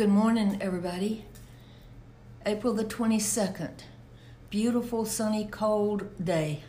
Good 0.00 0.08
morning, 0.08 0.56
everybody. 0.62 1.26
April 2.46 2.72
the 2.72 2.86
22nd. 2.86 3.82
Beautiful, 4.48 5.04
sunny, 5.04 5.44
cold 5.44 6.08
day. 6.24 6.62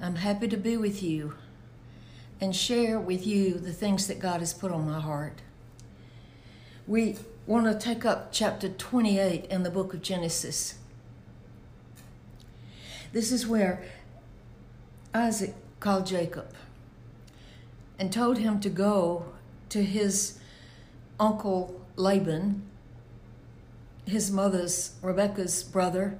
I'm 0.00 0.16
happy 0.16 0.48
to 0.48 0.56
be 0.56 0.76
with 0.76 1.04
you 1.04 1.34
and 2.40 2.52
share 2.52 2.98
with 2.98 3.24
you 3.24 3.60
the 3.60 3.72
things 3.72 4.08
that 4.08 4.18
God 4.18 4.40
has 4.40 4.52
put 4.52 4.72
on 4.72 4.90
my 4.90 4.98
heart. 4.98 5.40
We 6.84 7.14
want 7.46 7.66
to 7.66 7.78
take 7.78 8.04
up 8.04 8.32
chapter 8.32 8.68
28 8.68 9.44
in 9.44 9.62
the 9.62 9.70
book 9.70 9.94
of 9.94 10.02
Genesis. 10.02 10.74
This 13.12 13.30
is 13.30 13.46
where 13.46 13.84
Isaac 15.14 15.54
called 15.78 16.06
Jacob 16.06 16.52
and 18.00 18.12
told 18.12 18.38
him 18.38 18.58
to 18.58 18.68
go 18.68 19.26
to 19.68 19.84
his 19.84 20.40
uncle 21.18 21.80
Laban, 21.96 22.62
his 24.06 24.30
mother's, 24.30 24.92
Rebecca's 25.02 25.62
brother, 25.62 26.18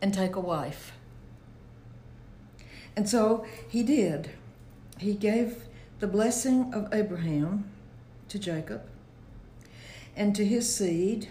and 0.00 0.12
take 0.12 0.36
a 0.36 0.40
wife. 0.40 0.92
And 2.96 3.08
so 3.08 3.46
he 3.68 3.82
did. 3.82 4.30
He 4.98 5.14
gave 5.14 5.64
the 6.00 6.06
blessing 6.06 6.72
of 6.74 6.92
Abraham 6.92 7.70
to 8.28 8.38
Jacob 8.38 8.82
and 10.16 10.34
to 10.36 10.44
his 10.44 10.74
seed 10.74 11.28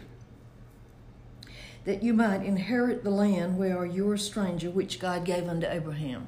that 1.84 2.04
you 2.04 2.14
might 2.14 2.44
inherit 2.44 3.04
the 3.04 3.10
land 3.10 3.58
where 3.58 3.86
you 3.86 4.10
are 4.10 4.14
a 4.14 4.20
stranger, 4.20 4.70
which 4.70 5.00
God 5.00 5.26
gave 5.26 5.48
unto 5.48 5.68
Abraham. 5.68 6.28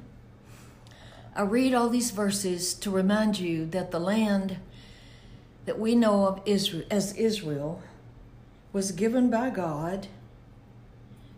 I 1.34 1.42
read 1.42 1.74
all 1.74 1.88
these 1.88 2.10
verses 2.10 2.74
to 2.74 2.90
remind 2.90 3.38
you 3.38 3.66
that 3.66 3.90
the 3.90 4.00
land 4.00 4.58
that 5.66 5.78
we 5.78 5.94
know 5.94 6.26
of 6.26 6.40
Israel, 6.44 6.84
as 6.90 7.14
Israel 7.14 7.82
was 8.72 8.92
given 8.92 9.30
by 9.30 9.50
God 9.50 10.08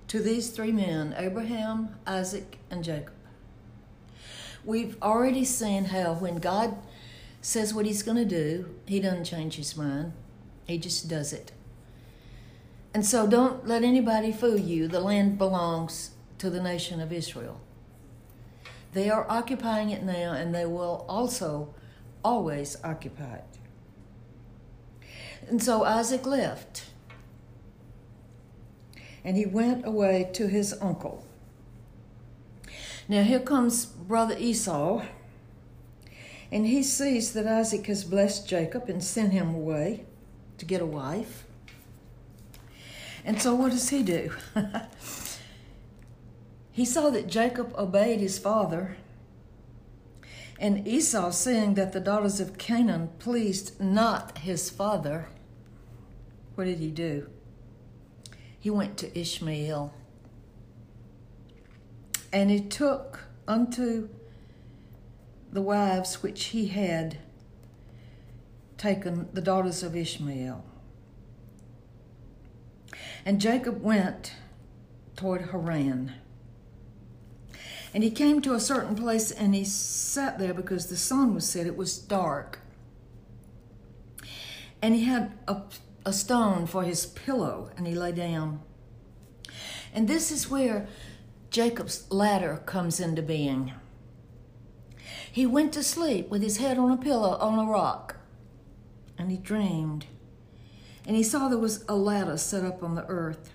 to 0.09 0.21
these 0.21 0.51
three 0.51 0.73
men 0.73 1.15
Abraham, 1.19 1.97
Isaac, 2.07 2.59
and 2.71 2.83
Jacob. 2.83 3.13
We've 4.65 5.01
already 5.03 5.45
seen 5.45 5.87
how 5.87 6.15
when 6.15 6.37
God 6.37 6.77
says 7.41 7.73
what 7.73 7.87
he's 7.87 8.03
going 8.03 8.17
to 8.17 8.25
do, 8.25 8.75
he 8.87 8.99
doesn't 8.99 9.25
change 9.25 9.57
his 9.57 9.77
mind, 9.77 10.13
he 10.67 10.79
just 10.79 11.09
does 11.09 11.33
it. 11.33 11.53
And 12.93 13.05
so 13.05 13.27
don't 13.27 13.67
let 13.67 13.85
anybody 13.85 14.33
fool 14.33 14.59
you. 14.59 14.89
The 14.89 15.01
land 15.01 15.39
belongs 15.39 16.13
to 16.39 16.51
the 16.51 16.63
nation 16.63 17.01
of 17.01 17.13
Israel. 17.13 17.61
They 18.95 19.11
are 19.11 19.27
occupying 19.29 19.91
it 19.91 20.03
now, 20.03 20.33
and 20.33 20.55
they 20.55 20.65
will 20.65 21.05
also 21.09 21.75
always 22.25 22.79
occupy 22.83 23.35
it. 23.35 23.59
And 25.49 25.63
so 25.63 25.85
Isaac 25.85 26.27
left, 26.27 26.85
and 29.25 29.37
he 29.37 29.47
went 29.47 29.87
away 29.87 30.31
to 30.35 30.49
his 30.49 30.75
uncle. 30.81 31.25
Now 33.09 33.23
here 33.23 33.41
comes 33.41 33.87
brother 33.87 34.37
Esau, 34.39 35.05
and 36.51 36.67
he 36.67 36.83
sees 36.83 37.33
that 37.33 37.47
Isaac 37.47 37.87
has 37.87 38.05
blessed 38.05 38.49
Jacob 38.49 38.89
and 38.89 39.03
sent 39.03 39.33
him 39.33 39.55
away 39.55 40.05
to 40.59 40.65
get 40.65 40.81
a 40.81 40.87
wife. 40.87 41.45
And 43.25 43.41
so 43.41 43.55
what 43.55 43.73
does 43.73 43.89
he 43.91 44.03
do? 44.03 44.33
He 46.77 46.85
saw 46.85 47.09
that 47.09 47.27
Jacob 47.27 47.75
obeyed 47.79 48.21
his 48.21 48.39
father, 48.39 48.99
and 50.61 50.87
Esau, 50.87 51.31
seeing 51.31 51.73
that 51.73 51.95
the 51.95 52.01
daughters 52.01 52.39
of 52.39 52.59
Canaan 52.59 53.09
pleased 53.19 53.81
not 53.81 54.37
his 54.37 54.69
father, 54.69 55.29
what 56.57 56.65
did 56.65 56.79
he 56.79 56.91
do? 56.91 57.29
He 58.59 58.71
went 58.71 58.97
to 58.99 59.19
Ishmael. 59.19 59.95
And 62.33 62.51
he 62.51 62.61
took 62.61 63.21
unto 63.47 64.09
the 65.53 65.63
wives 65.63 66.23
which 66.23 66.47
he 66.47 66.67
had 66.67 67.19
taken 68.77 69.29
the 69.33 69.41
daughters 69.41 69.83
of 69.83 69.95
Ishmael. 69.95 70.65
And 73.25 73.41
Jacob 73.41 73.83
went 73.83 74.33
toward 75.15 75.51
Haran. 75.51 76.13
And 77.95 78.03
he 78.03 78.11
came 78.11 78.43
to 78.43 78.55
a 78.55 78.61
certain 78.61 78.95
place 78.95 79.31
and 79.31 79.55
he 79.55 79.65
sat 79.65 80.39
there 80.39 80.53
because 80.53 80.87
the 80.87 80.97
sun 80.97 81.35
was 81.35 81.49
set. 81.49 81.67
It 81.67 81.77
was 81.77 81.99
dark. 81.99 82.61
And 84.83 84.95
he 84.95 85.05
had 85.05 85.33
a, 85.49 85.63
a 86.07 86.13
stone 86.13 86.67
for 86.67 86.85
his 86.85 87.05
pillow 87.05 87.71
and 87.77 87.87
he 87.87 87.95
lay 87.95 88.13
down. 88.13 88.63
And 89.93 90.09
this 90.09 90.31
is 90.31 90.49
where 90.49 90.87
Jacob's 91.51 92.11
ladder 92.11 92.63
comes 92.65 93.01
into 93.01 93.21
being. 93.21 93.73
He 95.31 95.45
went 95.45 95.75
to 95.75 95.83
sleep 95.83 96.31
with 96.31 96.43
his 96.43 96.57
head 96.57 96.79
on 96.79 96.91
a 96.91 96.97
pillow 96.97 97.37
on 97.39 97.59
a 97.59 97.71
rock 97.71 98.17
and 99.19 99.31
he 99.31 99.37
dreamed. 99.37 100.07
And 101.07 101.17
he 101.17 101.23
saw 101.23 101.49
there 101.49 101.59
was 101.59 101.85
a 101.89 101.95
ladder 101.97 102.39
set 102.39 102.65
up 102.65 102.83
on 102.83 102.95
the 102.95 103.07
earth 103.07 103.51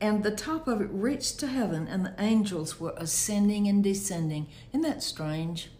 and 0.00 0.22
the 0.22 0.30
top 0.30 0.68
of 0.68 0.80
it 0.80 0.88
reached 0.92 1.40
to 1.40 1.48
heaven, 1.48 1.88
and 1.88 2.06
the 2.06 2.14
angels 2.18 2.78
were 2.78 2.94
ascending 2.96 3.66
and 3.66 3.82
descending. 3.82 4.46
Isn't 4.70 4.82
that 4.82 5.02
strange? 5.02 5.70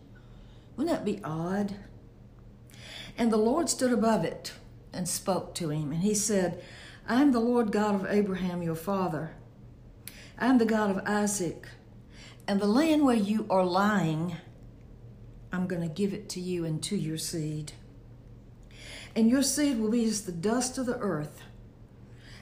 Wouldn't 0.76 0.96
that 0.96 1.04
be 1.04 1.20
odd? 1.22 1.76
And 3.16 3.32
the 3.32 3.36
Lord 3.36 3.68
stood 3.68 3.92
above 3.92 4.24
it 4.24 4.54
and 4.92 5.08
spoke 5.08 5.54
to 5.56 5.70
him, 5.70 5.92
and 5.92 6.02
he 6.02 6.14
said, 6.14 6.62
I 7.06 7.20
am 7.20 7.32
the 7.32 7.40
Lord 7.40 7.72
God 7.72 7.94
of 7.94 8.06
Abraham, 8.08 8.62
your 8.62 8.74
father. 8.74 9.32
I 10.38 10.46
am 10.46 10.58
the 10.58 10.64
God 10.64 10.90
of 10.90 11.02
Isaac. 11.06 11.66
And 12.46 12.60
the 12.60 12.66
land 12.66 13.04
where 13.04 13.16
you 13.16 13.46
are 13.50 13.64
lying, 13.64 14.36
I'm 15.52 15.66
going 15.66 15.82
to 15.82 15.88
give 15.88 16.12
it 16.12 16.28
to 16.30 16.40
you 16.40 16.64
and 16.64 16.82
to 16.84 16.96
your 16.96 17.18
seed. 17.18 17.72
And 19.16 19.28
your 19.28 19.42
seed 19.42 19.78
will 19.78 19.90
be 19.90 20.04
as 20.04 20.22
the 20.22 20.32
dust 20.32 20.78
of 20.78 20.86
the 20.86 20.98
earth 20.98 21.42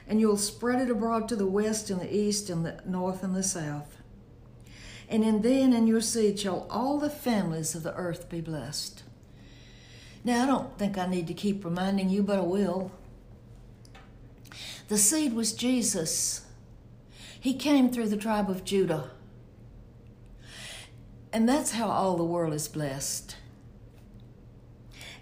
and 0.07 0.19
you'll 0.19 0.37
spread 0.37 0.81
it 0.81 0.89
abroad 0.89 1.27
to 1.27 1.35
the 1.35 1.45
west 1.45 1.89
and 1.89 1.99
the 1.99 2.15
east 2.15 2.49
and 2.49 2.65
the 2.65 2.79
north 2.85 3.23
and 3.23 3.35
the 3.35 3.43
south. 3.43 3.97
And 5.09 5.23
in 5.23 5.41
thee 5.41 5.61
and 5.61 5.73
in 5.73 5.87
your 5.87 6.01
seed 6.01 6.39
shall 6.39 6.65
all 6.69 6.97
the 6.97 7.09
families 7.09 7.75
of 7.75 7.83
the 7.83 7.93
earth 7.93 8.29
be 8.29 8.41
blessed. 8.41 9.03
Now, 10.27 10.43
I 10.43 10.45
don't 10.45 10.77
think 10.77 10.97
I 10.97 11.05
need 11.05 11.27
to 11.27 11.33
keep 11.33 11.63
reminding 11.63 12.09
you, 12.09 12.21
but 12.21 12.39
I 12.39 12.41
will. 12.41 12.91
The 14.89 14.97
seed 14.97 15.31
was 15.31 15.53
Jesus. 15.53 16.45
He 17.39 17.53
came 17.53 17.89
through 17.89 18.09
the 18.09 18.17
tribe 18.17 18.49
of 18.49 18.65
Judah. 18.65 19.11
And 21.31 21.47
that's 21.47 21.71
how 21.71 21.87
all 21.87 22.17
the 22.17 22.25
world 22.25 22.53
is 22.53 22.67
blessed. 22.67 23.37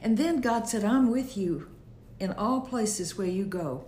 And 0.01 0.17
then 0.17 0.41
God 0.41 0.67
said, 0.67 0.83
I'm 0.83 1.11
with 1.11 1.37
you 1.37 1.69
in 2.19 2.31
all 2.31 2.61
places 2.61 3.15
where 3.15 3.27
you 3.27 3.45
go. 3.45 3.85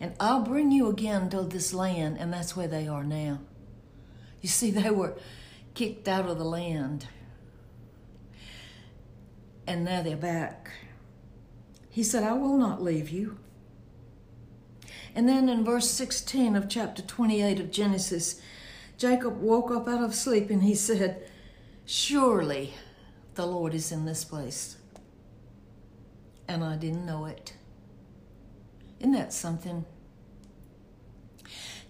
And 0.00 0.16
I'll 0.18 0.42
bring 0.42 0.72
you 0.72 0.88
again 0.88 1.30
to 1.30 1.42
this 1.42 1.72
land, 1.72 2.16
and 2.18 2.32
that's 2.32 2.56
where 2.56 2.66
they 2.66 2.88
are 2.88 3.04
now. 3.04 3.38
You 4.40 4.48
see, 4.48 4.72
they 4.72 4.90
were 4.90 5.14
kicked 5.74 6.08
out 6.08 6.28
of 6.28 6.38
the 6.38 6.44
land, 6.44 7.06
and 9.66 9.84
now 9.84 10.02
they're 10.02 10.16
back. 10.16 10.70
He 11.90 12.02
said, 12.02 12.22
I 12.22 12.32
will 12.32 12.56
not 12.56 12.82
leave 12.82 13.10
you. 13.10 13.38
And 15.14 15.28
then 15.28 15.48
in 15.48 15.64
verse 15.64 15.88
16 15.90 16.56
of 16.56 16.68
chapter 16.68 17.02
28 17.02 17.60
of 17.60 17.70
Genesis, 17.70 18.40
Jacob 18.98 19.40
woke 19.40 19.70
up 19.70 19.86
out 19.86 20.02
of 20.02 20.14
sleep 20.14 20.50
and 20.50 20.64
he 20.64 20.74
said, 20.74 21.28
Surely 21.86 22.74
the 23.34 23.46
Lord 23.46 23.74
is 23.74 23.92
in 23.92 24.04
this 24.04 24.24
place. 24.24 24.76
And 26.48 26.64
I 26.64 26.76
didn't 26.76 27.06
know 27.06 27.26
it. 27.26 27.54
Isn't 29.00 29.12
that 29.12 29.32
something? 29.32 29.84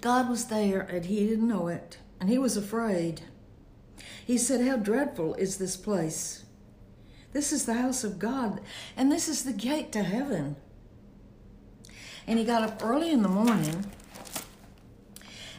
God 0.00 0.28
was 0.28 0.46
there 0.46 0.80
and 0.80 1.06
he 1.06 1.26
didn't 1.26 1.48
know 1.48 1.68
it, 1.68 1.96
and 2.20 2.28
he 2.28 2.36
was 2.36 2.56
afraid. 2.56 3.22
He 4.26 4.36
said, 4.36 4.66
How 4.66 4.76
dreadful 4.76 5.34
is 5.34 5.56
this 5.56 5.76
place! 5.76 6.44
This 7.34 7.52
is 7.52 7.66
the 7.66 7.74
house 7.74 8.04
of 8.04 8.18
God, 8.18 8.60
and 8.96 9.12
this 9.12 9.28
is 9.28 9.42
the 9.42 9.52
gate 9.52 9.92
to 9.92 10.04
heaven. 10.04 10.56
And 12.26 12.38
he 12.38 12.44
got 12.44 12.62
up 12.62 12.80
early 12.82 13.10
in 13.10 13.22
the 13.22 13.28
morning 13.28 13.84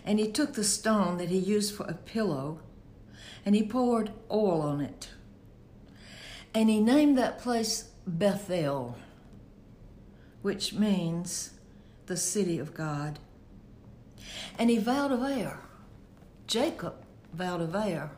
and 0.04 0.20
he 0.20 0.32
took 0.32 0.54
the 0.54 0.64
stone 0.64 1.18
that 1.18 1.30
he 1.30 1.38
used 1.38 1.76
for 1.76 1.86
a 1.86 1.94
pillow 1.94 2.60
and 3.46 3.54
he 3.54 3.62
poured 3.62 4.12
oil 4.32 4.62
on 4.62 4.82
it. 4.82 5.10
And 6.54 6.70
he 6.70 6.80
named 6.80 7.18
that 7.18 7.38
place 7.38 7.90
Bethel 8.08 8.98
which 10.42 10.74
means 10.74 11.52
the 12.06 12.16
city 12.16 12.58
of 12.58 12.74
God. 12.74 13.20
And 14.58 14.70
he 14.70 14.78
vowed 14.78 15.12
a 15.12 15.18
vow. 15.18 15.58
Jacob 16.48 16.96
vowed 17.34 17.62
a 17.62 17.68
vow 17.68 18.12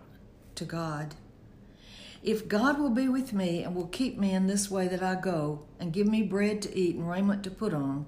to 0.56 0.66
God. 0.66 1.16
If 2.28 2.50
God 2.50 2.78
will 2.78 2.90
be 2.90 3.08
with 3.08 3.32
me 3.32 3.64
and 3.64 3.74
will 3.74 3.88
keep 3.88 4.18
me 4.20 4.34
in 4.34 4.48
this 4.48 4.70
way 4.70 4.90
that 4.90 5.02
I 5.02 5.16
go, 5.16 5.62
and 5.80 5.94
give 5.94 6.08
me 6.08 6.24
bread 6.24 6.62
to 6.64 6.78
eat 6.78 6.98
and 6.98 7.10
raiment 7.10 7.42
to 7.46 7.50
put 7.50 7.74
on, 7.74 8.06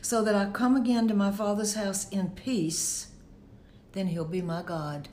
so 0.00 0.24
that 0.24 0.34
I 0.34 0.46
come 0.46 0.76
again 0.76 1.08
to 1.08 1.14
my 1.14 1.30
Father's 1.30 1.74
house 1.74 2.08
in 2.08 2.30
peace, 2.30 3.08
then 3.92 4.06
He'll 4.06 4.24
be 4.24 4.40
my 4.40 4.62
God. 4.62 5.10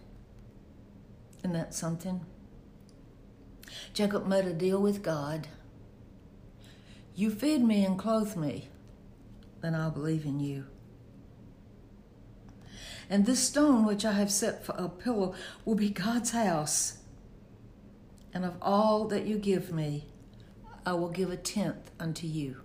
Isn't 1.39 1.51
that 1.51 1.73
something? 1.73 2.25
Jacob 3.93 4.25
made 4.25 4.45
a 4.45 4.53
deal 4.53 4.81
with 4.81 5.03
God. 5.03 5.49
You 7.15 7.29
feed 7.29 7.65
me 7.65 7.83
and 7.83 7.99
clothe 7.99 8.37
me, 8.37 8.69
then 9.59 9.75
I'll 9.75 9.91
believe 9.91 10.23
in 10.23 10.39
you. 10.39 10.67
And 13.09 13.25
this 13.25 13.41
stone 13.41 13.83
which 13.85 14.05
I 14.05 14.13
have 14.13 14.31
set 14.31 14.63
for 14.63 14.73
a 14.77 14.87
pillar 14.87 15.33
will 15.65 15.75
be 15.75 15.89
God's 15.89 16.31
house. 16.31 16.99
And 18.35 18.43
of 18.43 18.55
all 18.61 19.05
that 19.05 19.25
you 19.25 19.37
give 19.37 19.71
me, 19.71 20.07
I 20.85 20.91
will 20.91 21.09
give 21.09 21.31
a 21.31 21.37
tenth 21.37 21.89
unto 21.97 22.27
you. 22.27 22.57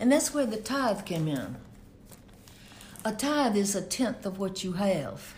And 0.00 0.10
that's 0.10 0.32
where 0.32 0.46
the 0.46 0.56
tithe 0.56 1.04
came 1.04 1.28
in. 1.28 1.56
A 3.04 3.12
tithe 3.12 3.56
is 3.56 3.76
a 3.76 3.82
tenth 3.82 4.24
of 4.24 4.38
what 4.38 4.64
you 4.64 4.72
have. 4.72 5.34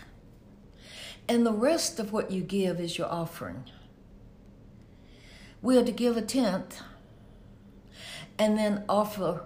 And 1.27 1.45
the 1.45 1.51
rest 1.51 1.99
of 1.99 2.13
what 2.13 2.31
you 2.31 2.41
give 2.41 2.79
is 2.79 2.97
your 2.97 3.11
offering. 3.11 3.65
We 5.61 5.77
are 5.77 5.83
to 5.83 5.91
give 5.91 6.15
a 6.15 6.21
tenth 6.21 6.81
and 8.39 8.57
then 8.57 8.85
offer 8.87 9.43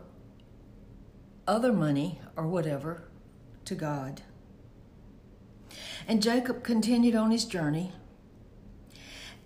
other 1.47 1.73
money 1.73 2.21
or 2.37 2.45
whatever 2.45 3.03
to 3.65 3.73
God. 3.73 4.21
And 6.07 6.21
Jacob 6.21 6.63
continued 6.63 7.15
on 7.15 7.31
his 7.31 7.45
journey. 7.45 7.93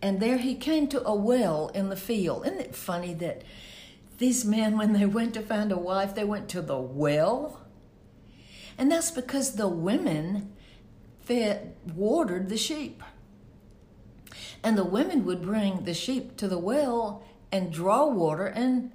And 0.01 0.19
there 0.19 0.37
he 0.37 0.55
came 0.55 0.87
to 0.87 1.05
a 1.05 1.13
well 1.13 1.69
in 1.73 1.89
the 1.89 1.95
field. 1.95 2.45
Isn't 2.45 2.61
it 2.61 2.75
funny 2.75 3.13
that 3.15 3.43
these 4.17 4.45
men, 4.45 4.77
when 4.77 4.93
they 4.93 5.05
went 5.05 5.33
to 5.33 5.41
find 5.41 5.71
a 5.71 5.77
wife, 5.77 6.15
they 6.15 6.23
went 6.23 6.49
to 6.49 6.61
the 6.61 6.77
well? 6.77 7.61
And 8.77 8.91
that's 8.91 9.11
because 9.11 9.55
the 9.55 9.67
women 9.67 10.53
fed, 11.19 11.75
watered 11.93 12.49
the 12.49 12.57
sheep. 12.57 13.03
And 14.63 14.77
the 14.77 14.85
women 14.85 15.25
would 15.25 15.41
bring 15.41 15.83
the 15.83 15.93
sheep 15.93 16.37
to 16.37 16.47
the 16.47 16.57
well 16.57 17.23
and 17.51 17.71
draw 17.71 18.05
water 18.07 18.45
and 18.45 18.91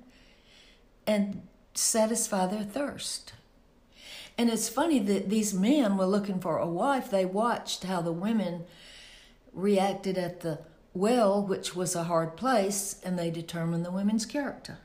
and 1.07 1.43
satisfy 1.75 2.47
their 2.47 2.63
thirst. 2.63 3.35
And 4.39 4.51
it's 4.51 4.69
funny 4.69 4.99
that 5.01 5.29
these 5.29 5.53
men 5.53 5.97
were 5.97 6.07
looking 6.07 6.41
for 6.41 6.59
a 6.59 6.67
wife. 6.67 7.11
They 7.11 7.25
watched 7.25 7.85
how 7.85 8.01
the 8.01 8.13
women 8.13 8.65
reacted 9.53 10.19
at 10.19 10.41
the 10.41 10.61
well, 10.95 11.43
which 11.43 11.75
was 11.75 11.95
a 11.95 12.05
hard 12.05 12.37
place, 12.37 13.01
and 13.05 13.19
they 13.19 13.31
determined 13.31 13.85
the 13.85 13.91
women's 13.91 14.25
character. 14.25 14.79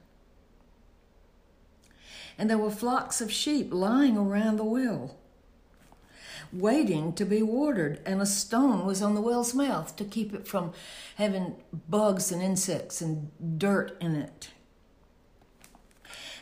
And 2.38 2.50
there 2.50 2.58
were 2.58 2.72
flocks 2.72 3.22
of 3.22 3.32
sheep 3.32 3.72
lying 3.72 4.18
around 4.18 4.58
the 4.58 4.64
well, 4.64 5.18
waiting 6.52 7.14
to 7.14 7.26
be 7.26 7.44
watered, 7.44 8.02
and 8.06 8.22
a 8.22 8.26
stone 8.26 8.86
was 8.86 9.02
on 9.04 9.14
the 9.14 9.22
well's 9.22 9.54
mouth 9.54 9.96
to 9.98 10.04
keep 10.04 10.34
it 10.34 10.48
from 10.48 10.74
having 11.18 11.56
bugs 11.88 12.32
and 12.32 12.42
insects 12.42 13.02
and 13.02 13.30
dirt 13.60 13.96
in 14.02 14.16
it. 14.16 14.50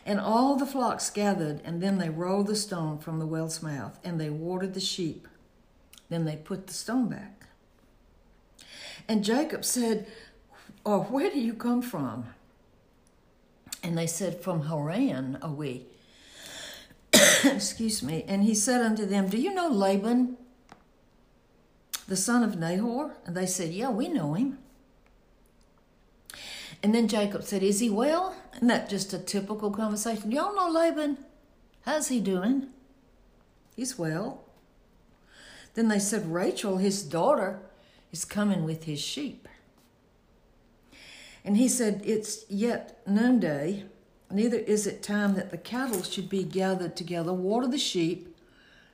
And 0.06 0.22
all 0.22 0.56
the 0.56 0.66
flocks 0.66 1.10
gathered, 1.10 1.60
and 1.66 1.84
then 1.84 1.98
they 1.98 2.10
rolled 2.10 2.48
the 2.48 2.56
stone 2.56 3.00
from 3.00 3.20
the 3.20 3.28
well's 3.28 3.62
mouth, 3.62 4.00
and 4.06 4.22
they 4.22 4.30
watered 4.30 4.74
the 4.76 4.80
sheep. 4.80 5.28
Then 6.08 6.24
they 6.24 6.38
put 6.38 6.68
the 6.68 6.74
stone 6.74 7.10
back. 7.10 7.47
And 9.08 9.24
Jacob 9.24 9.64
said, 9.64 10.08
Oh, 10.86 11.02
where 11.02 11.30
do 11.30 11.40
you 11.40 11.54
come 11.54 11.82
from? 11.82 12.26
And 13.84 13.98
they 13.98 14.08
said, 14.08 14.42
From 14.42 14.68
Haran 14.68 15.38
are 15.42 15.52
we. 15.52 15.86
Excuse 17.44 18.02
me. 18.04 18.24
And 18.28 18.44
he 18.44 18.56
said 18.56 18.82
unto 18.82 19.06
them, 19.06 19.30
Do 19.30 19.38
you 19.38 19.54
know 19.54 19.70
Laban, 19.70 20.38
the 22.08 22.16
son 22.16 22.44
of 22.44 22.58
Nahor? 22.58 23.16
And 23.26 23.36
they 23.36 23.46
said, 23.46 23.72
Yeah, 23.72 23.90
we 23.90 24.08
know 24.08 24.34
him. 24.34 24.60
And 26.84 26.94
then 26.94 27.08
Jacob 27.08 27.44
said, 27.44 27.64
Is 27.64 27.80
he 27.80 27.90
well? 27.90 28.36
Isn't 28.56 28.68
that 28.68 28.90
just 28.90 29.14
a 29.14 29.20
typical 29.20 29.72
conversation? 29.72 30.32
Y'all 30.32 30.56
know 30.56 30.70
Laban? 30.70 31.18
How's 31.86 32.10
he 32.10 32.20
doing? 32.20 32.68
He's 33.76 33.98
well. 33.98 34.44
Then 35.76 35.88
they 35.88 36.00
said, 36.00 36.34
Rachel, 36.34 36.78
his 36.78 37.04
daughter, 37.04 37.60
is 38.12 38.26
coming 38.26 38.64
with 38.64 38.86
his 38.86 39.00
sheep. 39.00 39.48
And 41.44 41.58
he 41.58 41.68
said, 41.68 42.02
It's 42.06 42.46
yet 42.50 43.02
noonday, 43.08 43.86
neither 44.30 44.58
is 44.58 44.88
it 44.88 45.04
time 45.04 45.36
that 45.36 45.52
the 45.52 45.58
cattle 45.58 46.04
should 46.04 46.30
be 46.30 46.44
gathered 46.44 46.96
together, 46.96 47.34
water 47.34 47.68
the 47.68 47.78
sheep, 47.78 48.36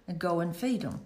and 0.07 0.19
go 0.19 0.39
and 0.39 0.56
feed 0.56 0.81
them. 0.81 1.01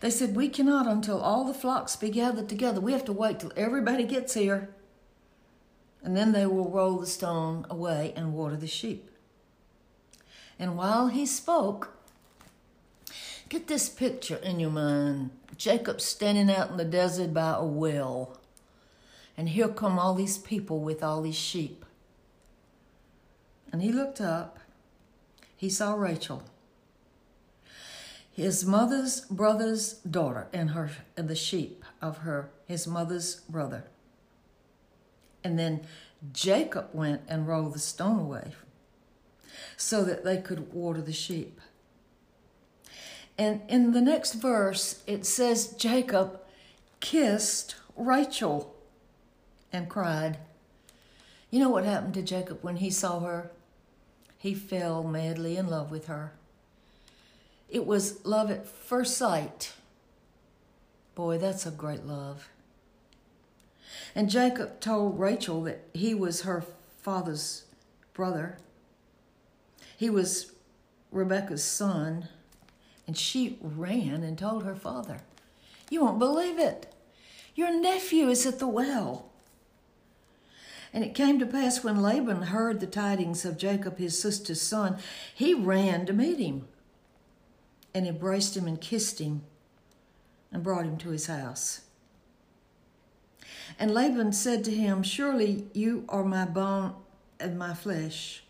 They 0.00 0.10
said, 0.10 0.34
We 0.36 0.48
cannot 0.48 0.86
until 0.86 1.20
all 1.20 1.44
the 1.44 1.54
flocks 1.54 1.96
be 1.96 2.10
gathered 2.10 2.48
together. 2.48 2.80
We 2.80 2.92
have 2.92 3.04
to 3.06 3.12
wait 3.12 3.40
till 3.40 3.52
everybody 3.56 4.04
gets 4.04 4.34
here 4.34 4.70
and 6.06 6.16
then 6.16 6.30
they 6.30 6.46
will 6.46 6.70
roll 6.70 6.98
the 6.98 7.06
stone 7.06 7.66
away 7.68 8.12
and 8.14 8.32
water 8.32 8.56
the 8.56 8.68
sheep. 8.68 9.10
And 10.56 10.76
while 10.76 11.08
he 11.08 11.26
spoke, 11.26 11.95
get 13.48 13.66
this 13.66 13.88
picture 13.88 14.36
in 14.36 14.60
your 14.60 14.70
mind 14.70 15.30
Jacob 15.56 16.00
standing 16.00 16.50
out 16.50 16.70
in 16.70 16.76
the 16.76 16.84
desert 16.84 17.32
by 17.32 17.54
a 17.54 17.64
well, 17.64 18.38
and 19.36 19.48
here 19.48 19.68
come 19.68 19.98
all 19.98 20.14
these 20.14 20.38
people 20.38 20.80
with 20.80 21.02
all 21.02 21.22
these 21.22 21.36
sheep. 21.36 21.84
And 23.72 23.82
he 23.82 23.90
looked 23.90 24.20
up, 24.20 24.58
he 25.56 25.70
saw 25.70 25.94
Rachel. 25.94 26.42
His 28.30 28.66
mother's 28.66 29.22
brother's 29.22 29.94
daughter 29.94 30.46
and 30.52 30.70
her 30.70 30.90
and 31.16 31.26
the 31.26 31.34
sheep 31.34 31.82
of 32.02 32.18
her 32.18 32.50
his 32.66 32.86
mother's 32.86 33.36
brother. 33.48 33.84
And 35.42 35.58
then 35.58 35.86
Jacob 36.32 36.88
went 36.92 37.22
and 37.28 37.48
rolled 37.48 37.74
the 37.74 37.78
stone 37.78 38.18
away 38.18 38.52
so 39.76 40.04
that 40.04 40.24
they 40.24 40.36
could 40.36 40.72
water 40.72 41.00
the 41.00 41.12
sheep. 41.12 41.60
And 43.38 43.60
in 43.68 43.92
the 43.92 44.00
next 44.00 44.34
verse, 44.34 45.02
it 45.06 45.26
says 45.26 45.74
Jacob 45.74 46.40
kissed 47.00 47.76
Rachel 47.96 48.74
and 49.72 49.88
cried. 49.88 50.38
You 51.50 51.60
know 51.60 51.68
what 51.68 51.84
happened 51.84 52.14
to 52.14 52.22
Jacob 52.22 52.58
when 52.62 52.76
he 52.76 52.90
saw 52.90 53.20
her? 53.20 53.50
He 54.38 54.54
fell 54.54 55.02
madly 55.02 55.56
in 55.56 55.68
love 55.68 55.90
with 55.90 56.06
her. 56.06 56.32
It 57.68 57.86
was 57.86 58.24
love 58.24 58.50
at 58.50 58.66
first 58.66 59.16
sight. 59.16 59.72
Boy, 61.14 61.38
that's 61.38 61.66
a 61.66 61.70
great 61.70 62.04
love. 62.04 62.48
And 64.14 64.30
Jacob 64.30 64.80
told 64.80 65.18
Rachel 65.18 65.62
that 65.64 65.80
he 65.92 66.14
was 66.14 66.42
her 66.42 66.64
father's 66.98 67.64
brother. 68.14 68.58
He 69.96 70.10
was 70.10 70.52
Rebekah's 71.10 71.64
son. 71.64 72.28
And 73.06 73.16
she 73.16 73.58
ran 73.60 74.22
and 74.22 74.36
told 74.36 74.64
her 74.64 74.74
father, 74.74 75.22
You 75.90 76.04
won't 76.04 76.18
believe 76.18 76.58
it. 76.58 76.92
Your 77.54 77.70
nephew 77.78 78.28
is 78.28 78.44
at 78.46 78.58
the 78.58 78.66
well. 78.66 79.30
And 80.92 81.04
it 81.04 81.14
came 81.14 81.38
to 81.38 81.46
pass 81.46 81.84
when 81.84 82.02
Laban 82.02 82.42
heard 82.42 82.80
the 82.80 82.86
tidings 82.86 83.44
of 83.44 83.58
Jacob, 83.58 83.98
his 83.98 84.20
sister's 84.20 84.60
son, 84.60 84.98
he 85.34 85.52
ran 85.52 86.06
to 86.06 86.12
meet 86.12 86.38
him 86.38 86.66
and 87.94 88.06
embraced 88.06 88.56
him 88.56 88.66
and 88.66 88.80
kissed 88.80 89.18
him 89.20 89.42
and 90.52 90.62
brought 90.62 90.84
him 90.84 90.96
to 90.98 91.10
his 91.10 91.26
house. 91.26 91.82
And 93.78 93.92
Laban 93.92 94.32
said 94.32 94.64
to 94.64 94.70
him, 94.70 95.02
Surely 95.02 95.66
you 95.72 96.04
are 96.08 96.24
my 96.24 96.44
bone 96.44 96.94
and 97.38 97.58
my 97.58 97.74
flesh. 97.74 98.42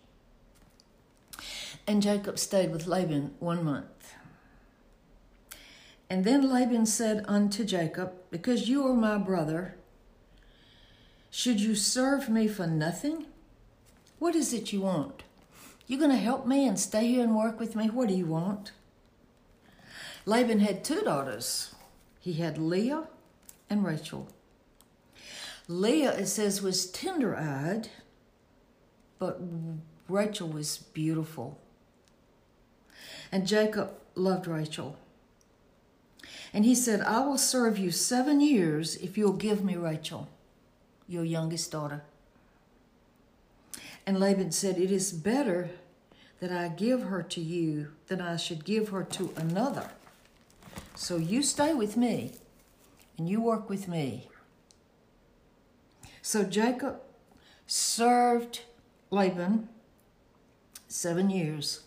And 1.86 2.02
Jacob 2.02 2.38
stayed 2.38 2.70
with 2.70 2.86
Laban 2.86 3.34
one 3.38 3.64
month. 3.64 3.86
And 6.08 6.24
then 6.24 6.48
Laban 6.48 6.86
said 6.86 7.24
unto 7.26 7.64
Jacob, 7.64 8.12
Because 8.30 8.68
you 8.68 8.86
are 8.86 8.94
my 8.94 9.18
brother, 9.18 9.76
should 11.30 11.60
you 11.60 11.74
serve 11.74 12.28
me 12.28 12.46
for 12.46 12.66
nothing? 12.66 13.26
What 14.18 14.34
is 14.34 14.52
it 14.52 14.72
you 14.72 14.82
want? 14.82 15.24
You're 15.86 15.98
going 16.00 16.10
to 16.10 16.16
help 16.16 16.46
me 16.46 16.66
and 16.66 16.78
stay 16.78 17.06
here 17.06 17.22
and 17.22 17.36
work 17.36 17.60
with 17.60 17.76
me? 17.76 17.90
What 17.90 18.08
do 18.08 18.14
you 18.14 18.26
want? 18.26 18.72
Laban 20.24 20.60
had 20.60 20.82
two 20.82 21.02
daughters. 21.02 21.74
He 22.20 22.34
had 22.34 22.58
Leah 22.58 23.04
and 23.68 23.84
Rachel. 23.84 24.28
Leah, 25.68 26.12
it 26.12 26.26
says, 26.26 26.62
was 26.62 26.90
tender 26.90 27.36
eyed, 27.36 27.88
but 29.18 29.40
Rachel 30.08 30.48
was 30.48 30.78
beautiful. 30.78 31.60
And 33.30 33.46
Jacob 33.46 33.90
loved 34.14 34.46
Rachel. 34.46 34.96
And 36.56 36.64
he 36.64 36.74
said, 36.74 37.02
I 37.02 37.20
will 37.20 37.36
serve 37.36 37.76
you 37.76 37.90
seven 37.90 38.40
years 38.40 38.96
if 38.96 39.18
you'll 39.18 39.34
give 39.34 39.62
me 39.62 39.76
Rachel, 39.76 40.26
your 41.06 41.22
youngest 41.22 41.70
daughter. 41.70 42.02
And 44.06 44.18
Laban 44.18 44.52
said, 44.52 44.78
It 44.78 44.90
is 44.90 45.12
better 45.12 45.68
that 46.40 46.50
I 46.50 46.68
give 46.68 47.02
her 47.02 47.22
to 47.22 47.42
you 47.42 47.88
than 48.06 48.22
I 48.22 48.36
should 48.38 48.64
give 48.64 48.88
her 48.88 49.04
to 49.04 49.34
another. 49.36 49.90
So 50.94 51.18
you 51.18 51.42
stay 51.42 51.74
with 51.74 51.94
me 51.94 52.32
and 53.18 53.28
you 53.28 53.42
work 53.42 53.68
with 53.68 53.86
me. 53.86 54.30
So 56.22 56.42
Jacob 56.42 57.02
served 57.66 58.62
Laban 59.10 59.68
seven 60.88 61.28
years 61.28 61.80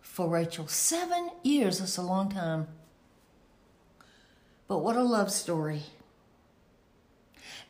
for 0.00 0.28
Rachel. 0.28 0.68
Seven 0.68 1.30
years, 1.42 1.80
that's 1.80 1.96
a 1.96 2.02
long 2.02 2.30
time. 2.30 2.68
But 4.68 4.78
what 4.78 4.96
a 4.96 5.02
love 5.02 5.30
story. 5.30 5.82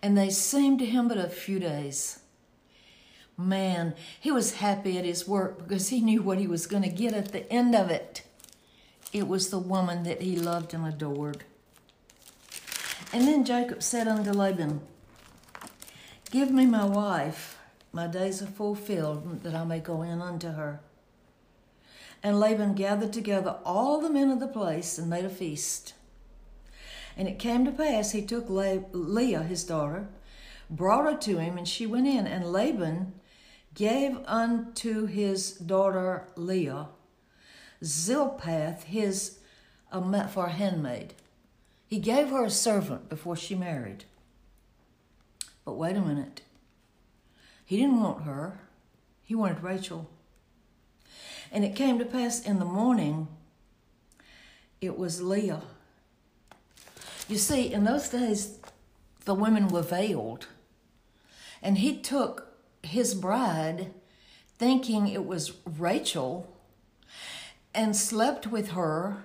And 0.02 0.16
they 0.16 0.30
seemed 0.30 0.78
to 0.80 0.86
him 0.86 1.08
but 1.08 1.18
a 1.18 1.28
few 1.28 1.58
days. 1.58 2.20
Man, 3.36 3.94
he 4.18 4.30
was 4.30 4.54
happy 4.54 4.96
at 4.98 5.04
his 5.04 5.28
work 5.28 5.58
because 5.58 5.88
he 5.88 6.00
knew 6.00 6.22
what 6.22 6.38
he 6.38 6.46
was 6.46 6.66
going 6.66 6.82
to 6.82 6.88
get 6.88 7.12
at 7.12 7.32
the 7.32 7.50
end 7.52 7.74
of 7.74 7.90
it. 7.90 8.22
It 9.12 9.28
was 9.28 9.50
the 9.50 9.58
woman 9.58 10.04
that 10.04 10.22
he 10.22 10.36
loved 10.36 10.72
and 10.72 10.86
adored. 10.86 11.44
And 13.12 13.28
then 13.28 13.44
Jacob 13.44 13.82
said 13.82 14.08
unto 14.08 14.30
Laban, 14.30 14.80
Give 16.30 16.50
me 16.50 16.66
my 16.66 16.84
wife, 16.84 17.58
my 17.92 18.06
days 18.06 18.42
are 18.42 18.46
fulfilled, 18.46 19.42
that 19.42 19.54
I 19.54 19.64
may 19.64 19.80
go 19.80 20.02
in 20.02 20.20
unto 20.20 20.52
her. 20.52 20.80
And 22.22 22.40
Laban 22.40 22.74
gathered 22.74 23.12
together 23.12 23.56
all 23.64 24.00
the 24.00 24.10
men 24.10 24.30
of 24.30 24.40
the 24.40 24.48
place 24.48 24.98
and 24.98 25.08
made 25.08 25.24
a 25.24 25.30
feast. 25.30 25.94
And 27.16 27.28
it 27.28 27.38
came 27.38 27.64
to 27.64 27.72
pass, 27.72 28.12
he 28.12 28.22
took 28.22 28.46
Leah, 28.48 29.42
his 29.42 29.64
daughter, 29.64 30.08
brought 30.68 31.10
her 31.10 31.18
to 31.18 31.38
him, 31.38 31.56
and 31.56 31.66
she 31.66 31.86
went 31.86 32.06
in. 32.06 32.26
And 32.26 32.52
Laban 32.52 33.14
gave 33.74 34.18
unto 34.26 35.06
his 35.06 35.52
daughter 35.52 36.28
Leah 36.36 36.88
Zilpah, 37.84 38.78
his 38.86 39.38
uh, 39.92 40.26
for 40.28 40.46
a 40.46 40.50
handmaid. 40.50 41.14
He 41.86 41.98
gave 41.98 42.30
her 42.30 42.44
a 42.44 42.50
servant 42.50 43.08
before 43.08 43.36
she 43.36 43.54
married. 43.54 44.04
But 45.64 45.76
wait 45.76 45.96
a 45.96 46.00
minute. 46.00 46.42
He 47.64 47.76
didn't 47.76 48.00
want 48.00 48.24
her, 48.24 48.60
he 49.24 49.34
wanted 49.34 49.62
Rachel. 49.62 50.08
And 51.52 51.64
it 51.64 51.76
came 51.76 51.98
to 51.98 52.04
pass 52.04 52.40
in 52.40 52.58
the 52.58 52.64
morning, 52.64 53.28
it 54.80 54.98
was 54.98 55.22
Leah. 55.22 55.62
You 57.28 57.38
see, 57.38 57.72
in 57.72 57.84
those 57.84 58.08
days, 58.08 58.58
the 59.24 59.34
women 59.34 59.68
were 59.68 59.82
veiled. 59.82 60.46
And 61.62 61.78
he 61.78 61.96
took 61.96 62.56
his 62.82 63.14
bride 63.14 63.92
thinking 64.58 65.08
it 65.08 65.26
was 65.26 65.52
Rachel 65.64 66.54
and 67.74 67.96
slept 67.96 68.46
with 68.46 68.70
her. 68.70 69.24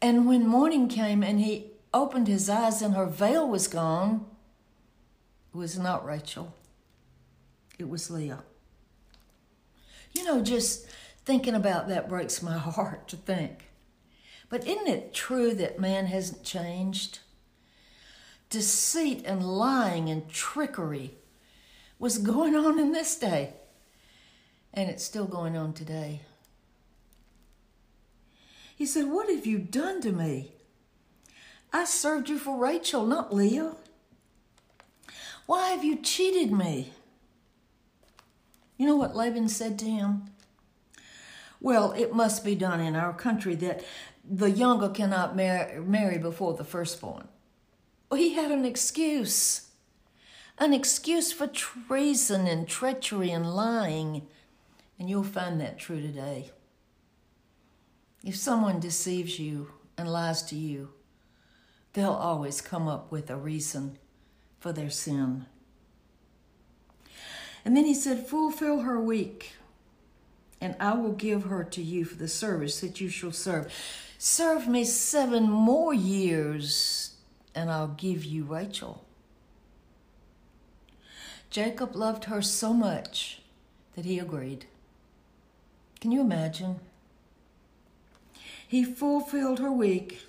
And 0.00 0.26
when 0.26 0.46
morning 0.46 0.88
came 0.88 1.22
and 1.22 1.40
he 1.40 1.70
opened 1.92 2.28
his 2.28 2.48
eyes 2.50 2.82
and 2.82 2.94
her 2.94 3.06
veil 3.06 3.48
was 3.48 3.66
gone, 3.68 4.26
it 5.52 5.56
was 5.56 5.78
not 5.78 6.04
Rachel, 6.04 6.54
it 7.78 7.88
was 7.88 8.10
Leah. 8.10 8.42
You 10.12 10.24
know, 10.24 10.42
just 10.42 10.86
thinking 11.24 11.54
about 11.54 11.88
that 11.88 12.08
breaks 12.08 12.42
my 12.42 12.58
heart 12.58 13.08
to 13.08 13.16
think. 13.16 13.70
But 14.48 14.66
isn't 14.66 14.88
it 14.88 15.14
true 15.14 15.54
that 15.54 15.80
man 15.80 16.06
hasn't 16.06 16.44
changed? 16.44 17.20
Deceit 18.50 19.24
and 19.24 19.42
lying 19.42 20.08
and 20.08 20.28
trickery 20.28 21.14
was 21.98 22.18
going 22.18 22.54
on 22.54 22.78
in 22.78 22.92
this 22.92 23.16
day, 23.16 23.54
and 24.72 24.90
it's 24.90 25.04
still 25.04 25.26
going 25.26 25.56
on 25.56 25.72
today. 25.72 26.20
He 28.76 28.86
said, 28.86 29.06
What 29.06 29.28
have 29.28 29.46
you 29.46 29.58
done 29.58 30.00
to 30.02 30.12
me? 30.12 30.52
I 31.72 31.84
served 31.84 32.28
you 32.28 32.38
for 32.38 32.58
Rachel, 32.58 33.06
not 33.06 33.34
Leah. 33.34 33.72
Why 35.46 35.70
have 35.70 35.84
you 35.84 35.96
cheated 35.96 36.52
me? 36.52 36.92
You 38.76 38.86
know 38.86 38.96
what 38.96 39.16
Laban 39.16 39.48
said 39.48 39.78
to 39.80 39.84
him? 39.84 40.24
Well, 41.64 41.92
it 41.92 42.12
must 42.12 42.44
be 42.44 42.54
done 42.54 42.82
in 42.82 42.94
our 42.94 43.14
country 43.14 43.54
that 43.54 43.82
the 44.22 44.50
younger 44.50 44.90
cannot 44.90 45.34
mar- 45.34 45.80
marry 45.80 46.18
before 46.18 46.52
the 46.52 46.62
firstborn. 46.62 47.26
Well, 48.10 48.20
he 48.20 48.34
had 48.34 48.50
an 48.50 48.66
excuse. 48.66 49.68
An 50.58 50.74
excuse 50.74 51.32
for 51.32 51.46
treason 51.46 52.46
and 52.46 52.68
treachery 52.68 53.30
and 53.30 53.56
lying. 53.56 54.26
And 54.98 55.08
you'll 55.08 55.24
find 55.24 55.58
that 55.62 55.78
true 55.78 56.02
today. 56.02 56.50
If 58.22 58.36
someone 58.36 58.78
deceives 58.78 59.38
you 59.38 59.72
and 59.96 60.12
lies 60.12 60.42
to 60.42 60.56
you, 60.56 60.90
they'll 61.94 62.10
always 62.10 62.60
come 62.60 62.88
up 62.88 63.10
with 63.10 63.30
a 63.30 63.36
reason 63.36 63.96
for 64.60 64.70
their 64.70 64.90
sin. 64.90 65.46
And 67.64 67.74
then 67.74 67.86
he 67.86 67.94
said, 67.94 68.26
Fulfill 68.26 68.80
her 68.80 69.00
week, 69.00 69.54
and 70.64 70.74
I 70.80 70.94
will 70.94 71.12
give 71.12 71.44
her 71.44 71.62
to 71.62 71.82
you 71.82 72.06
for 72.06 72.14
the 72.14 72.26
service 72.26 72.80
that 72.80 72.98
you 72.98 73.10
shall 73.10 73.32
serve. 73.32 73.70
Serve 74.16 74.66
me 74.66 74.82
seven 74.84 75.44
more 75.44 75.92
years, 75.92 77.16
and 77.54 77.70
I'll 77.70 77.88
give 77.88 78.24
you 78.24 78.44
Rachel. 78.44 79.04
Jacob 81.50 81.94
loved 81.94 82.24
her 82.24 82.40
so 82.40 82.72
much 82.72 83.42
that 83.94 84.06
he 84.06 84.18
agreed. 84.18 84.64
Can 86.00 86.12
you 86.12 86.22
imagine? 86.22 86.80
He 88.66 88.84
fulfilled 88.84 89.58
her 89.58 89.70
week. 89.70 90.22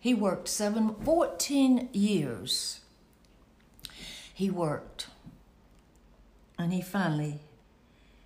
He 0.00 0.12
worked 0.12 0.48
seven, 0.48 0.96
14 1.04 1.88
years 1.92 2.80
he 4.34 4.50
worked. 4.50 5.06
And 6.58 6.72
he 6.72 6.82
finally 6.82 7.38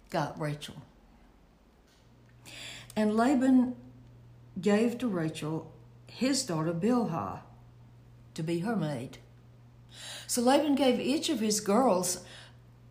got 0.08 0.40
Rachel. 0.40 0.76
And 2.96 3.16
Laban 3.16 3.74
gave 4.60 4.98
to 4.98 5.08
Rachel 5.08 5.72
his 6.06 6.44
daughter 6.44 6.72
Bilhah 6.72 7.40
to 8.34 8.42
be 8.42 8.60
her 8.60 8.76
maid. 8.76 9.18
So 10.26 10.42
Laban 10.42 10.74
gave 10.74 11.00
each 11.00 11.28
of 11.28 11.40
his 11.40 11.60
girls 11.60 12.24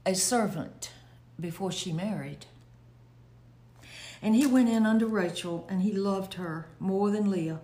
a 0.05 0.13
servant 0.13 0.91
before 1.39 1.71
she 1.71 1.91
married. 1.93 2.45
And 4.21 4.35
he 4.35 4.45
went 4.45 4.69
in 4.69 4.85
unto 4.85 5.05
Rachel, 5.05 5.67
and 5.69 5.81
he 5.81 5.91
loved 5.91 6.35
her 6.35 6.67
more 6.79 7.11
than 7.11 7.29
Leah. 7.29 7.59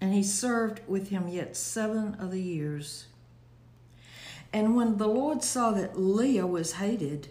And 0.00 0.12
he 0.12 0.22
served 0.22 0.80
with 0.86 1.08
him 1.08 1.28
yet 1.28 1.56
seven 1.56 2.14
of 2.16 2.30
the 2.30 2.42
years. 2.42 3.06
And 4.52 4.76
when 4.76 4.98
the 4.98 5.06
Lord 5.06 5.42
saw 5.42 5.70
that 5.70 5.98
Leah 5.98 6.46
was 6.46 6.72
hated, 6.72 7.28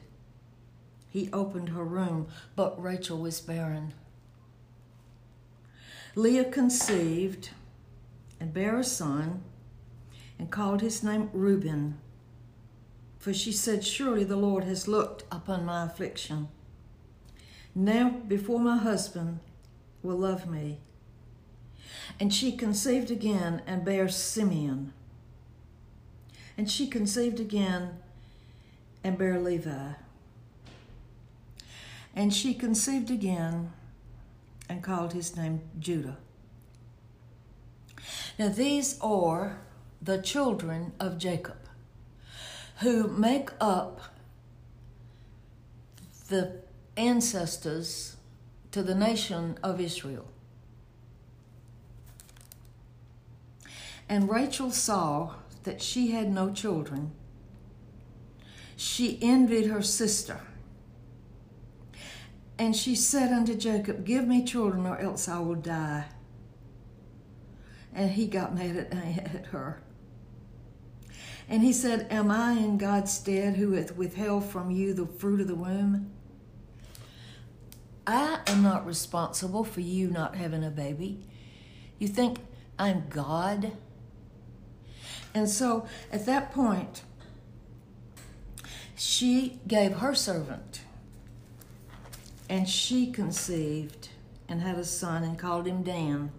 he 1.11 1.29
opened 1.33 1.69
her 1.69 1.83
room, 1.83 2.27
but 2.55 2.81
Rachel 2.81 3.17
was 3.17 3.41
barren. 3.41 3.93
Leah 6.15 6.45
conceived 6.45 7.49
and 8.39 8.53
bare 8.53 8.79
a 8.79 8.83
son 8.83 9.43
and 10.39 10.49
called 10.49 10.79
his 10.79 11.03
name 11.03 11.29
Reuben, 11.33 11.97
for 13.19 13.33
she 13.33 13.51
said, 13.51 13.83
Surely 13.83 14.23
the 14.23 14.37
Lord 14.37 14.63
has 14.63 14.87
looked 14.87 15.25
upon 15.29 15.65
my 15.65 15.85
affliction. 15.85 16.47
Now, 17.75 18.09
before 18.09 18.59
my 18.59 18.77
husband 18.77 19.39
will 20.01 20.17
love 20.17 20.49
me. 20.49 20.79
And 22.21 22.33
she 22.33 22.53
conceived 22.53 23.11
again 23.11 23.61
and 23.67 23.83
bare 23.83 24.07
Simeon. 24.07 24.93
And 26.57 26.71
she 26.71 26.87
conceived 26.87 27.39
again 27.39 27.99
and 29.03 29.17
bare 29.17 29.39
Levi. 29.39 29.93
And 32.15 32.33
she 32.33 32.53
conceived 32.53 33.09
again 33.09 33.71
and 34.67 34.83
called 34.83 35.13
his 35.13 35.35
name 35.35 35.61
Judah. 35.79 36.17
Now, 38.37 38.49
these 38.49 38.99
are 39.01 39.61
the 40.01 40.21
children 40.21 40.93
of 40.99 41.17
Jacob 41.17 41.57
who 42.79 43.07
make 43.07 43.51
up 43.59 44.01
the 46.29 46.61
ancestors 46.97 48.15
to 48.71 48.81
the 48.81 48.95
nation 48.95 49.57
of 49.61 49.79
Israel. 49.79 50.25
And 54.09 54.29
Rachel 54.29 54.71
saw 54.71 55.35
that 55.63 55.81
she 55.81 56.11
had 56.11 56.31
no 56.31 56.51
children, 56.51 57.11
she 58.75 59.19
envied 59.21 59.67
her 59.67 59.81
sister. 59.81 60.41
And 62.61 62.75
she 62.75 62.93
said 62.93 63.33
unto 63.33 63.55
Jacob, 63.55 64.05
Give 64.05 64.27
me 64.27 64.43
children, 64.43 64.85
or 64.85 64.95
else 64.99 65.27
I 65.27 65.39
will 65.39 65.55
die. 65.55 66.05
and 67.91 68.11
he 68.11 68.27
got 68.27 68.53
mad 68.53 68.77
at, 68.77 68.93
at 69.35 69.47
her. 69.47 69.81
And 71.49 71.63
he 71.63 71.73
said, 71.73 72.05
Am 72.11 72.29
I 72.29 72.51
in 72.51 72.77
God's 72.77 73.11
stead 73.11 73.55
who 73.55 73.71
hath 73.71 73.95
withheld 73.97 74.45
from 74.45 74.69
you 74.69 74.93
the 74.93 75.07
fruit 75.07 75.41
of 75.41 75.47
the 75.47 75.55
womb? 75.55 76.11
I 78.05 78.41
am 78.45 78.61
not 78.61 78.85
responsible 78.85 79.63
for 79.63 79.81
you 79.81 80.11
not 80.11 80.35
having 80.35 80.63
a 80.63 80.69
baby. 80.69 81.25
You 81.97 82.07
think 82.07 82.37
I'm 82.77 83.05
God? 83.09 83.71
And 85.33 85.49
so 85.49 85.87
at 86.11 86.27
that 86.27 86.51
point, 86.51 87.01
she 88.95 89.59
gave 89.65 89.93
her 89.93 90.13
servant, 90.13 90.81
and 92.51 92.67
she 92.67 93.09
conceived 93.09 94.09
and 94.49 94.59
had 94.59 94.77
a 94.77 94.83
son 94.83 95.23
and 95.23 95.39
called 95.39 95.65
him 95.65 95.83
Dan. 95.83 96.29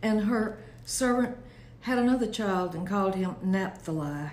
And 0.00 0.20
her 0.26 0.60
servant 0.84 1.36
had 1.80 1.98
another 1.98 2.28
child 2.28 2.76
and 2.76 2.86
called 2.86 3.16
him 3.16 3.34
Naphtali. 3.42 4.30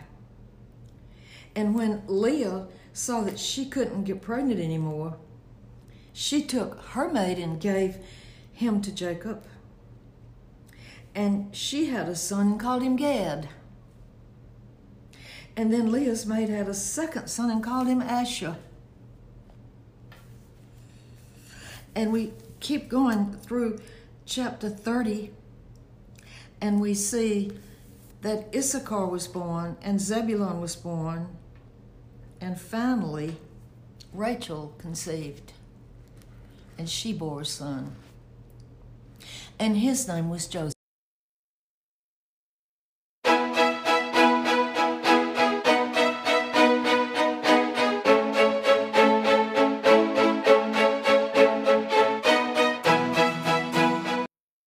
And 1.55 1.73
when 1.73 2.03
Leah 2.05 2.67
saw 2.93 3.21
that 3.21 3.39
she 3.39 3.65
couldn't 3.65 4.03
get 4.03 4.21
pregnant 4.21 4.59
anymore, 4.59 5.17
she 6.13 6.43
took 6.43 6.79
her 6.89 7.09
maid 7.11 7.39
and 7.39 7.59
gave 7.59 7.97
him 8.53 8.81
to 8.83 8.91
Jacob. 8.91 9.43
And 11.15 11.55
she 11.55 11.87
had 11.87 12.07
a 12.07 12.15
son 12.15 12.51
and 12.51 12.59
called 12.59 12.83
him 12.83 12.95
Gad. 12.95 13.49
And 15.55 15.73
then 15.73 15.91
Leah's 15.91 16.27
maid 16.27 16.49
had 16.49 16.67
a 16.69 16.75
second 16.75 17.29
son 17.29 17.49
and 17.49 17.63
called 17.63 17.87
him 17.87 18.03
Asher. 18.03 18.57
And 21.97 22.13
we 22.13 22.31
keep 22.59 22.89
going 22.89 23.33
through 23.33 23.79
chapter 24.23 24.69
30 24.69 25.31
and 26.61 26.79
we 26.79 26.93
see 26.93 27.51
that 28.21 28.53
Issachar 28.55 29.07
was 29.07 29.27
born 29.27 29.77
and 29.81 29.99
Zebulun 29.99 30.61
was 30.61 30.75
born, 30.75 31.27
and 32.39 32.61
finally 32.61 33.37
Rachel 34.13 34.75
conceived, 34.77 35.53
and 36.77 36.87
she 36.87 37.13
bore 37.13 37.41
a 37.41 37.45
son, 37.45 37.95
and 39.57 39.77
his 39.77 40.07
name 40.07 40.29
was 40.29 40.47
Joseph. 40.47 40.76